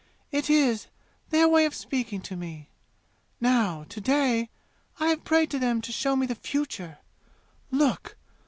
"It 0.31 0.49
is, 0.49 0.87
their 1.29 1.47
way 1.47 1.63
of 1.65 1.75
speaking 1.75 2.21
to 2.21 2.35
me. 2.35 2.69
Now, 3.39 3.85
to 3.89 4.01
day, 4.01 4.49
I 4.99 5.09
have 5.09 5.23
prayed 5.23 5.51
to 5.51 5.59
them 5.59 5.79
to 5.79 5.91
show 5.91 6.15
me 6.15 6.25
the 6.25 6.33
future. 6.33 6.97
Look! 7.69 8.17